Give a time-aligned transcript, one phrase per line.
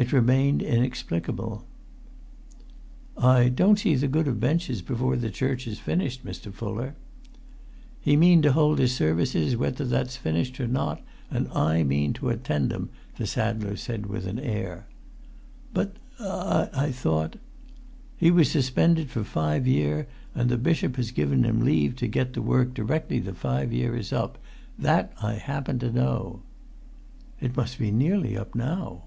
[0.00, 1.66] It remained inexplicable.
[3.16, 6.54] "I don't see the good of benches before the church is finished, Mr.
[6.54, 6.94] Fuller."
[8.00, 11.02] "He mean to hold his services whether that's finished or not.
[11.32, 14.86] And I mean to attend 'em," the saddler said with an air.
[15.74, 17.34] "But—I thought——"
[18.16, 22.32] "He was suspended for five year, and the bishop has given him leave to get
[22.34, 24.38] to work directly the five year is up.
[24.78, 26.42] That I happen to know."
[27.40, 29.02] "It must be nearly up now!"